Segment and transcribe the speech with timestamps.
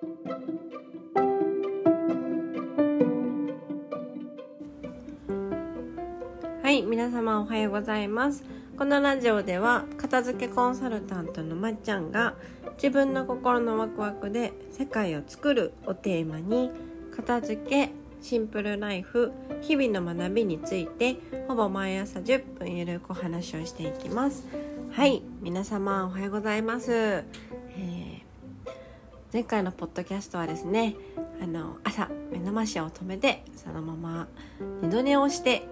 [0.00, 0.06] は
[6.70, 8.42] い皆様おはようございます。
[8.78, 12.34] このラジオでは片付けコンサルタントのまっちゃんが
[12.76, 16.70] 自分の心のワクワクで世界を作るをテーマに
[17.14, 17.90] 片付け
[18.22, 24.46] シンプルライフ日々の学びについてほぼ毎朝10分ゆるくお話をしていきます。
[24.92, 27.22] はい皆様おはようございます、
[29.32, 30.96] 前回のポッドキャストはですね
[31.40, 34.28] あの朝目覚ましを止めてそのまま
[34.82, 35.68] 二度寝をして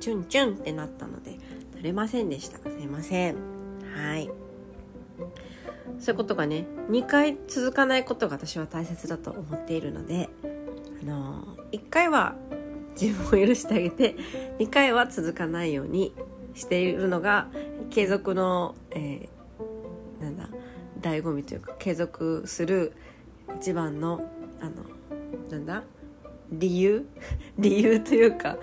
[0.00, 1.38] チュンチュンってなったので
[1.76, 2.58] 撮れませんでした。
[2.58, 3.36] すいません。
[3.94, 4.30] はい。
[5.98, 10.28] そういうことがね2回続かないことが私は大切だと思っているので
[11.02, 12.34] あの1回は
[13.00, 14.16] 自分を許してあげて
[14.58, 16.14] 2回は続かないように
[16.54, 17.48] しているのが
[17.90, 19.39] 継続の、えー、
[21.00, 22.92] 醍醐味というか継続する
[23.56, 24.20] 一番の
[24.60, 24.72] あの
[25.50, 25.82] なんだ？
[26.52, 27.06] 理由？
[27.58, 28.58] 理由というか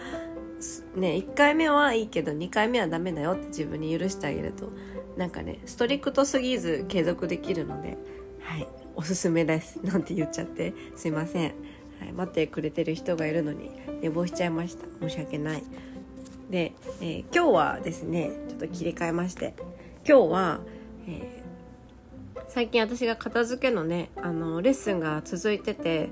[0.96, 4.72] ね1回目はいいけど2回目はダメだよって自分に許してあげると
[5.18, 7.98] なんかねストリクトすぎず継続できるので
[8.40, 11.54] はいおすすめですなんて言っちゃってすいません、
[12.00, 13.72] はい、待ってくれてる人がいるのに
[14.02, 14.86] 寝坊しちゃいました。
[15.02, 15.64] 申し訳ない。
[16.50, 19.54] で、えー、今日はですねちょっと切り替えまして
[20.08, 20.60] 今日は、
[21.08, 21.44] え、
[22.48, 26.10] 最近私が片付けのねあのレッスンが続いてて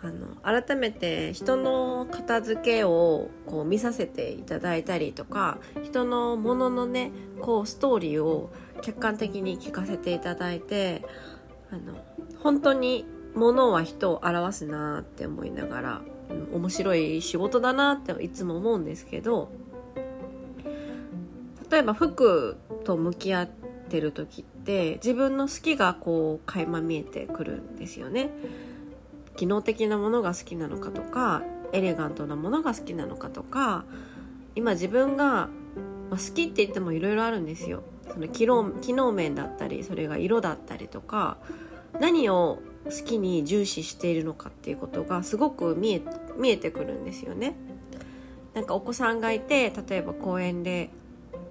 [0.00, 11.04] あの改めて人の片付けをこう見させていただいたりとか人のもののねこうストーリーを客観的に聞かせていただいて
[11.72, 11.98] あの
[12.40, 16.00] 本当に物は人を表すなって思いながら、
[16.52, 19.50] 面白い仕事だなっていつも思うんですけど
[21.70, 23.48] 例えば服と向き合っ
[23.88, 24.57] てる時って
[25.02, 28.30] 自分の好きがこう垣間見えてくるんですよね。
[29.36, 33.84] 機能的なものが好きなのかとかエレガントなものが好きなのかとか
[34.56, 35.48] 今自分が、ま
[36.12, 41.36] あ、好きって言ってもいろいろあるんですよその機能機能面だったりそれが色だったりとか
[42.00, 46.02] 何を好きに重視しているのかっていうことがすごく見え
[46.36, 47.54] 見えてくるんですよね
[48.54, 50.90] なんかお子さんがいて例えば公園で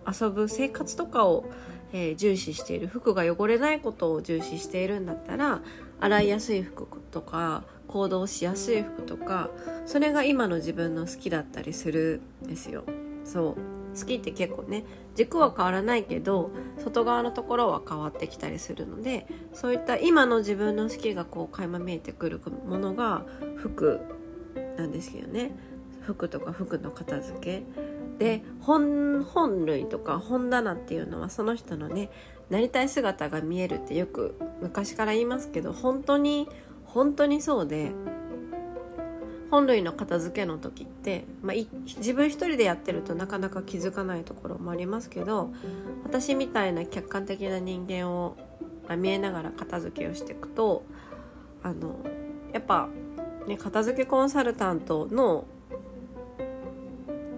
[0.05, 1.45] 遊ぶ生活とかを、
[1.93, 5.61] えー、重視している服が汚れないことを重視しているんだったら
[5.99, 9.49] 洗いやすい服とか行動しやすい服とか
[9.85, 12.83] それが今の自分の好きだったりするんですよ。
[13.23, 13.55] そう。
[13.99, 14.83] 好きって結構ね
[15.15, 23.99] 軸は変わらないけど外側のところは変わってきたりするのでそういった今の自分の好きがこう垣間見えてくるものが服
[24.77, 25.51] なんですけどね。
[26.01, 27.86] 服とか服の片付け。
[28.17, 32.09] で本本類とか本棚っていうのはその人のね
[32.49, 36.47] なりたい姿が見えるってよく昔から言いますけど本当に
[36.85, 37.91] 本当にそうで
[39.51, 41.55] 本類の片付けの時って、まあ、
[41.85, 45.53] 自分一人でやってるとなかなか気づかないところもありますけど
[46.03, 48.35] 私みたいな客観的な人間を
[48.97, 50.83] 見えながら片付けをしていくと
[51.63, 51.99] あの
[52.53, 52.89] やっぱ、
[53.47, 55.45] ね、片付けコンサルタントの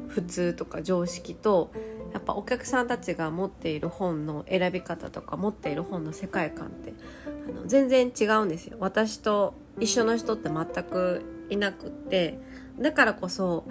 [0.10, 1.72] 普通とか常識と
[2.14, 6.94] やっぱお客さんたちが持っている本の選び方とか持っている本の世界観って
[7.26, 8.78] あの全然違うんですよ。
[8.80, 12.40] 私と一緒の人って全くいなくって
[12.80, 13.66] だからこそ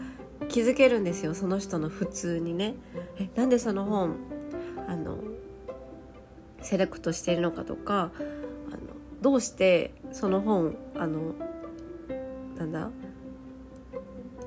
[0.48, 1.34] 気づけるんですよ。
[1.34, 2.74] その人の普通にね。
[3.18, 4.16] えなんでその本
[4.86, 5.18] あの
[6.62, 8.12] セレクトしてるのかとか
[8.68, 8.78] あの
[9.20, 11.34] どうしてその本あの
[12.56, 12.90] なんだ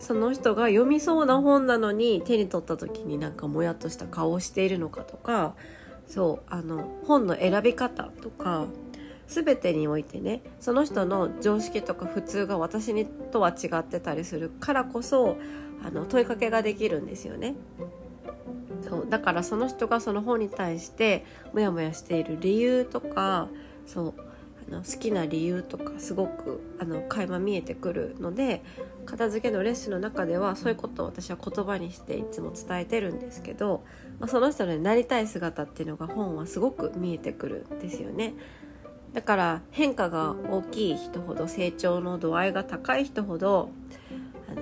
[0.02, 5.54] その人が読みそうな本なのに手に取った時になんかもやっとした顔をしているのかとか
[6.08, 8.66] そうあの本の選び方とか
[9.28, 15.38] 全てにおいてねその人の常識とか普通が私にとは違ってたりするからこそ
[15.86, 17.56] あの問いかけができるんですよね。
[18.88, 21.24] そうだからその人がその本に対して
[21.54, 23.48] モヤモヤしている理由とか
[23.86, 24.14] そう
[24.68, 28.64] あの好きな理由とかすごくあの垣間見えてくるので
[29.06, 33.84] 片付けのレッスンの中ではそういうことを私は言葉にしていつも伝えてるんですけど、
[34.20, 38.34] まあ、その人のなりたい姿っていうのが本はすごく見えてくるんですよね。
[39.14, 43.70] だから変化が大きい人ほど成長の度合いが高い人ほど
[44.50, 44.62] あの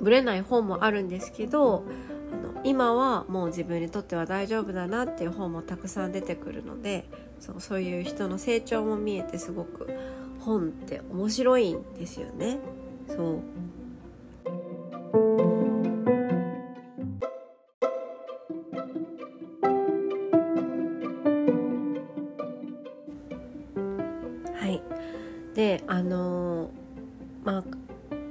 [0.00, 1.84] ぶれない本もあるんですけど
[2.32, 7.08] あの今はもう自分にとっては大丈夫だなっていう本もたくさん出てくるので
[7.38, 9.88] そうそういう人の成長も見えてすごく
[10.44, 12.58] 本って面白いんですよね。
[13.08, 13.40] そう
[24.54, 24.82] はい
[25.54, 26.70] であのー、
[27.44, 27.64] まあ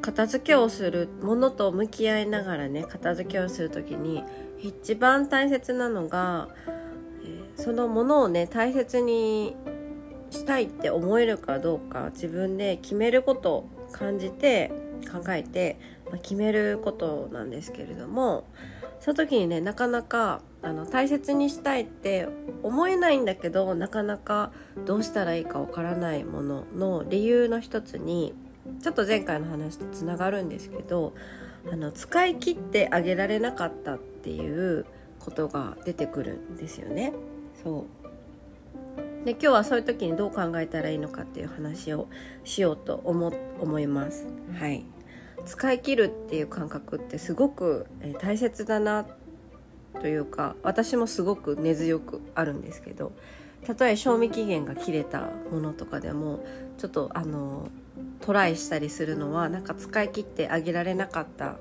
[0.02, 4.24] 片付けをするものと向き合いながらね片付けをする時に
[4.60, 6.50] 一番大切なのが、
[7.24, 9.56] えー、そのものをね大切に
[10.34, 14.72] したいって思えるかどうか自分で決めることを感じて
[15.12, 18.46] 考えて、まあ、決めることなんですけれども
[19.00, 22.28] その時にねなかなかあの大切にしたいって
[22.64, 24.52] 思えないんだけどなかなか
[24.86, 28.34] どうしたらいいかわからないものの理由の一つに
[28.82, 31.14] ちょっと前回の話とつながるんですけど
[31.70, 34.86] あの使い切ってあげられなかったっていう
[35.20, 37.14] ことが出てくるんですよね。
[37.64, 38.03] そう
[39.24, 42.08] で今日はそういう時にどう考えたらいいのかっていう話を
[42.44, 44.28] しようと思思います。
[44.60, 44.86] はい
[45.46, 47.86] 使い切るっていう感覚ってすごく
[48.20, 49.06] 大切だな
[50.00, 53.12] というか私もすごく根強くあるんですけど
[53.66, 56.46] たとえ賞味期限が切れたものとかでも
[56.78, 57.70] ちょっとあの
[58.22, 61.58] トライしたりするのはなんか使い切ってあげられなかったっ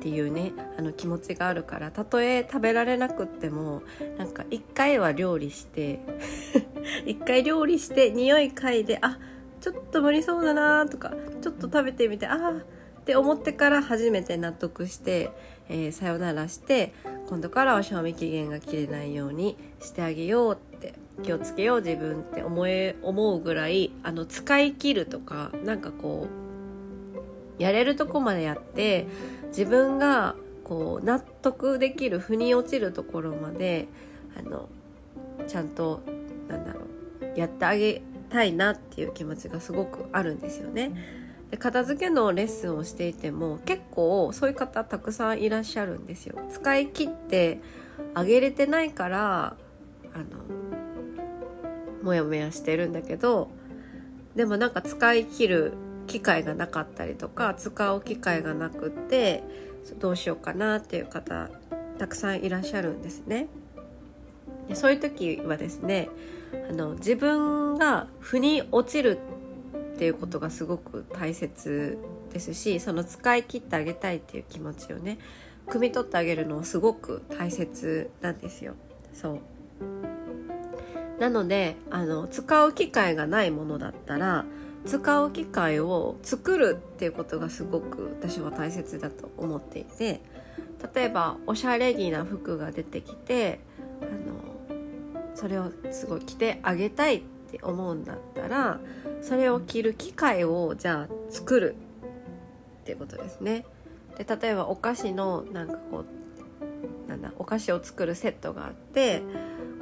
[0.00, 3.82] ていうねあの気持ちがあるからたとえ食べられなくっても
[4.18, 6.00] なんか一回は料理して
[7.06, 9.18] 一回料理して匂い嗅いであ
[9.60, 12.50] ちょっと無理そうだなとかちょっと食べてみてああ
[13.02, 15.30] って思ってから初めて納得して、
[15.68, 16.92] えー、さよならして
[17.28, 26.28] 今度からは賞味期限が切れないようにしてあげようって気をつけよう自分って思え思うぐらいあの使い切るとかなんかこ
[27.58, 29.06] うやれるとこまでやって
[29.48, 33.88] 自分がこう納得できる腑に落ちるところまで
[34.38, 34.68] あの
[35.46, 36.00] ちゃんと
[36.48, 40.92] なんだろうやってあげたいなっていう気持ちがすごくあるんですよね。
[41.50, 47.60] で片付けのレッスンをしていても結構そういう方たくさんいらっしゃるんですよ使い切って
[48.14, 49.56] あげれてないから
[50.14, 50.24] あの
[52.02, 53.50] モヤモヤしてるんだけど
[54.34, 55.74] でもなんか使い切る
[56.06, 59.44] 機会がなかったりとか使う機会がなくって
[59.98, 61.50] どうしようかなっていう方
[61.98, 63.48] たくさんいらっしゃるんですね。
[64.68, 66.08] でそういう時はですね
[66.68, 69.18] あの自分が腑に落ちる
[69.94, 71.98] っていうことがすごく大切
[72.32, 75.18] ですしその使い切ってあげたいっていう気持ちをね
[75.66, 78.74] 汲み取ってあげるのはすごく大切なんですよ。
[79.12, 79.38] そう
[81.20, 84.44] なのであの使う機会がないものだったら
[84.86, 90.20] 使う機会を作るっていうことがすごく私は大切だと思っていて
[90.94, 93.60] 例えばおしゃれ着な服が出てきて
[94.00, 94.51] あの
[95.42, 98.78] それをすごい着てあげたいって思うんだったら
[99.22, 101.74] それを着る機会をじゃあ作る
[102.82, 103.64] ってことですね。
[104.16, 106.04] で例えばお菓子のなんかこ
[107.06, 109.20] うなんだお菓子を作るセットがあって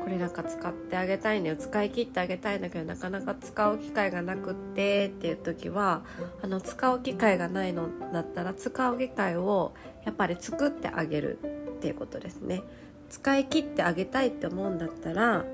[0.02, 6.04] これなんか使ってあげたいんだよ使い切ってあげたいんだけどなかなか使う機会がなくってっていう時は
[6.40, 9.74] あの使う機会がないのだったら使う機会を
[10.06, 11.38] やっぱり作ってあげる
[11.76, 12.62] っていうことですね
[13.10, 15.44] 使い切ってあげたいって思うんだったら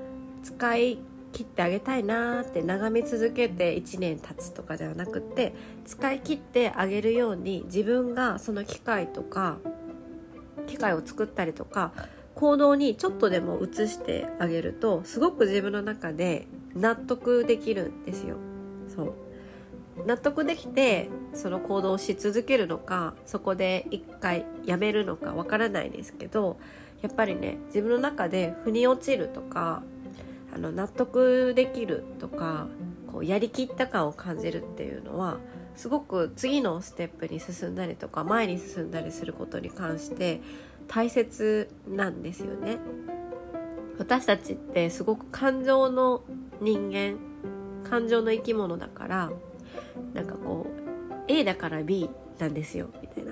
[0.43, 0.99] 使い
[1.33, 5.53] 切ってあげたいなって眺め続けて1年経つとかではなくって
[5.85, 9.57] 使い切ってあげるように自分がその機械とか
[10.67, 11.91] 機械を作ったりとか
[12.35, 18.37] 行動にちょっとでも移してあげるとすごく自分の中で納得できるんですよ。
[18.87, 19.13] そう
[20.05, 26.57] 納得できてその行動をし続けるのかそこで一回やめるのかわからないですけど
[27.01, 29.83] やっぱりね自分の中で腑に落ちるとか
[30.53, 32.67] あの納得できるとか
[33.07, 35.37] こうやりきった感を感じるっていうのは
[35.75, 40.41] すごく次のステップに進んだりとか前に進んだりすることに関して
[40.87, 42.77] 大切なんですよね。
[43.99, 46.21] 私たちってすごく感情の
[46.61, 47.17] 人間
[47.83, 49.31] 感情の生き物だから
[50.13, 53.26] なんかこう A だから B なんですよみたいな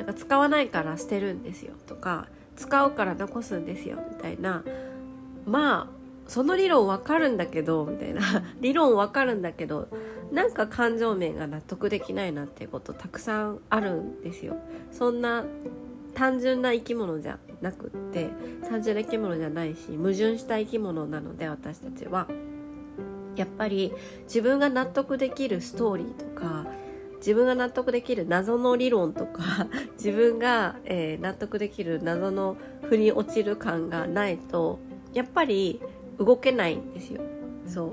[0.00, 2.26] なんか使わないから捨てるんですよとか
[2.56, 4.64] 使うから残すんですよみたいな。
[5.46, 8.22] まあその理論わかるんだけどみたいな。
[8.60, 9.88] 理論わかるんだけど
[10.32, 14.56] なんか感情面が納得できないなっていうことたくさんあるんですよ。
[14.90, 15.44] そんな
[16.14, 18.30] 単純な生き物じゃなくって
[18.68, 22.26] 単純な生き物じゃないし矛盾した生き物なので私たちは。
[23.36, 23.92] やっぱり
[24.24, 26.66] 自分が納得できるストーリーとか
[27.20, 34.78] 自分が納得できる謎の理論とか 自分が、えー、納得できる謎の腑に落ちる感がないと
[35.12, 35.80] やっぱり
[36.18, 37.20] 動けないんですよ。
[37.66, 37.92] そう。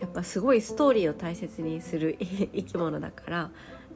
[0.00, 3.50] やっぱすごいストーリーを大切にする 生き物だから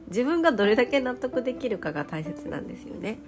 [0.07, 3.19] 自分がどれだけ納得できるかが大切なんですよね。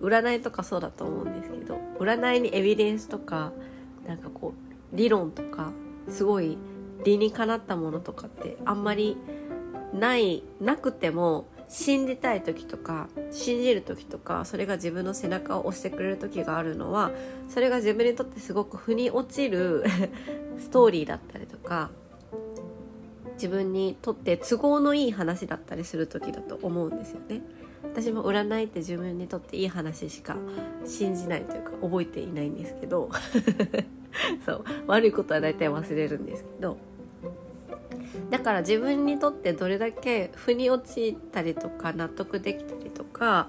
[0.00, 3.52] 占いとかそうだと思うんですけど占いにエビデンスとか
[4.06, 4.54] なんかこ
[4.92, 5.72] う理論とか
[6.08, 6.56] すごい
[7.04, 9.16] 理にかなったものとかってあんまり
[9.92, 17.10] ないなくても信じたい時とか信じる時とかそれが自分の背中を押してくれる時があるのは
[17.50, 19.84] それが自分にとってすごく腑に落ちる
[20.58, 21.90] ストーリーだったりとか
[23.34, 27.40] 自分にとって都合のいい話だったりする時だと思うんですよね。
[27.84, 30.36] 私も占いって自分にとっていい話しか
[30.84, 33.08] 信じないというか覚えていないんですけど
[34.44, 36.76] そう悪いことは大体忘れるんですけど
[38.30, 43.48] だから自分にとってどれだけ腑に落ちたりとか納得できたりとか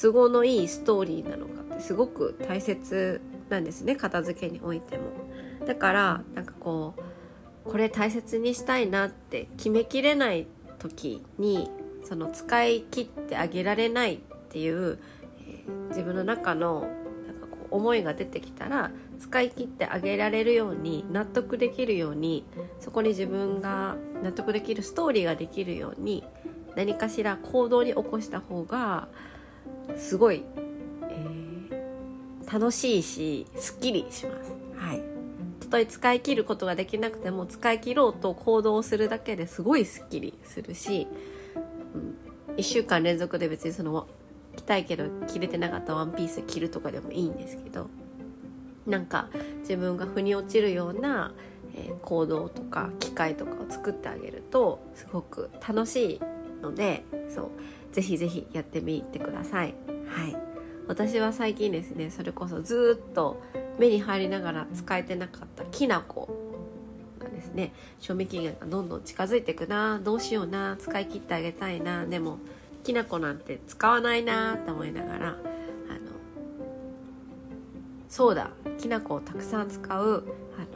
[0.00, 5.04] 都合のいいストーリーなのかってすごく大切なんですね片付けにおいても。
[5.66, 10.46] だからなんかこうこれ大切にしたいなって決めきれない
[10.78, 11.70] 時に
[12.02, 14.18] その使い切ってあげられないっ
[14.48, 14.98] ていう、
[15.46, 16.88] えー、自分の中の
[17.26, 22.46] なんかこう思いが出てきたら使い切ってあげられるように納得できるように
[22.80, 26.24] そこに自分が納得できるストーリーができるように
[26.76, 29.08] 何かしら行動に起こした方が
[29.96, 30.44] すごい、
[31.08, 34.52] えー、楽しいしすっきりします。
[34.76, 35.02] はい
[35.60, 41.06] たとえ使い切ることができなくても使い切ろうと行動するだけですごいすっきりするし、
[41.94, 44.08] うん、1週間連続で別にその
[44.56, 47.88] 着たいけど着れてなかったワンピース着るとかでもいいんですけど
[48.86, 49.28] なんか
[49.60, 51.32] 自分が腑に落ちるような、
[51.74, 56.20] えー、行動とか機会とか作ってあげるとすごく楽しい
[56.62, 57.50] のでそう
[57.92, 59.74] ぜひぜひやってみてください。
[60.08, 60.36] はい
[60.86, 63.40] 私は最近ですねそれこそずっと
[63.78, 66.28] 目に入りながら使えてなかったきな粉
[67.20, 72.38] がですね賞味期限がどんどん近づいていくなどうしような使い切ってあげたいなでも
[72.82, 75.36] きな粉なんて使わないなって思いながら
[78.10, 80.24] そうだきな粉をたくさん使う
[80.58, 80.66] あの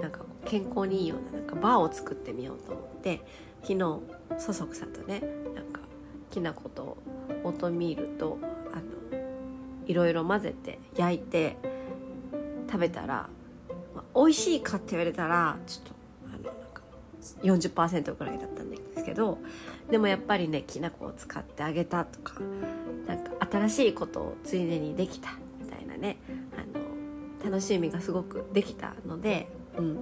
[0.00, 3.20] なんか健康にいいようななんかバーを作ってみようと思って
[3.62, 4.00] 昨日
[4.38, 5.20] そそくさとね
[5.54, 5.80] なんか
[6.30, 6.96] きな粉と
[7.44, 8.38] オートミールと
[8.72, 8.82] あの
[9.86, 11.56] いろいろ混ぜて焼いて
[12.66, 13.28] 食べたら、
[13.94, 15.92] まあ、美味しいかって言われたらちょっと
[16.26, 16.82] あのなんか
[17.42, 19.38] 40%ぐらいだったんですけど
[19.90, 22.34] でもやっぱりねきな粉を使ってあげたとか
[23.06, 26.18] なんか新しいことをついでにできたみたいなね
[26.56, 26.88] あの
[27.50, 29.96] 楽しみがすごくできたので、うん、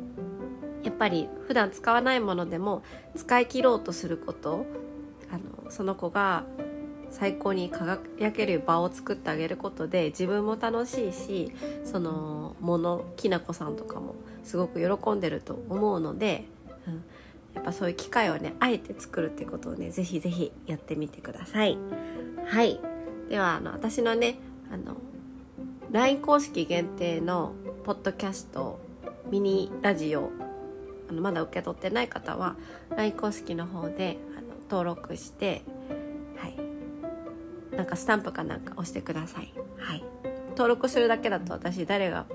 [0.83, 2.83] やっぱり普段使わないものでも
[3.15, 4.67] 使い切ろうとすること
[5.31, 6.45] あのその子が
[7.11, 11.53] 最高に輝ける場を作ってあげることで自分も楽しいし
[11.85, 16.45] そのものきなこさんとかもすごく喜んでると思うので、
[16.87, 17.05] うん、
[17.55, 21.79] やっぱそういう機会をねあえて作るってことをねぜひぜひやってみてください。
[22.47, 22.81] はい。
[23.29, 24.39] ではあの私のね
[24.71, 24.97] あの
[25.91, 27.55] LINE 公式限定の
[27.85, 28.79] ポッドキャスト
[29.31, 30.31] ミニラジオ
[31.09, 32.57] あのまだ受け取ってない方は
[32.97, 35.63] LINE 公式の方であの登録して
[36.37, 36.57] はい。
[37.77, 39.53] なんかスタンプかなんか押してください。
[39.79, 40.05] はい。
[40.51, 42.27] 登録するだけだと私誰が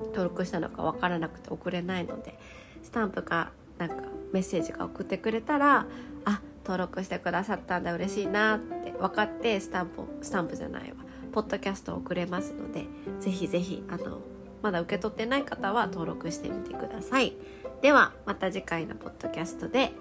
[0.00, 2.38] 登録したのか分からなくて送れないので
[2.82, 3.96] スタンプかなんか
[4.32, 5.86] メッセージが送ってくれたら
[6.24, 10.96] あ登録してくださったんだ嬉しいなって分かってスタンプスタンプじゃないわ。
[11.32, 12.86] ポッドキャストを送れますので
[13.20, 14.20] ぜひぜひあの
[14.62, 17.34] まだ受け取ってない方は登録してみてください。
[17.82, 19.92] ではまた次回のポッドキャストで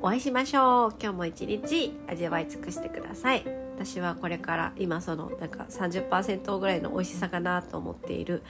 [0.00, 0.94] お会いしましょう。
[1.00, 3.44] 今日も一日味わい尽くしてください。
[3.74, 8.42] 私はこれから今そのなんか30%ぐらいの美味しさかなと思っている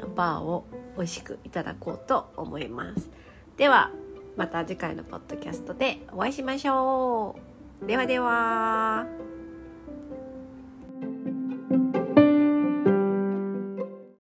[0.00, 0.64] あのバーを
[0.96, 3.10] 美味しくいただこうと思います。
[3.56, 3.90] では
[4.36, 7.36] また次回のポッドキャストでお会いしましょ
[7.82, 7.86] う。
[7.86, 9.35] ではでは。